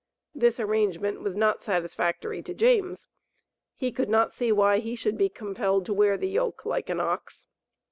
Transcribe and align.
This 0.33 0.59
arrangement 0.59 1.21
was 1.21 1.35
not 1.35 1.61
satisfactory 1.61 2.41
to 2.41 2.55
James. 2.55 3.07
He 3.75 3.91
could 3.91 4.09
not 4.09 4.33
see 4.33 4.51
why 4.51 4.79
he 4.79 4.95
should 4.95 5.15
be 5.15 5.29
compelled 5.29 5.85
to 5.85 5.93
wear 5.93 6.17
the 6.17 6.27
yoke 6.27 6.65
like 6.65 6.89
an 6.89 6.99
ox. 6.99 7.45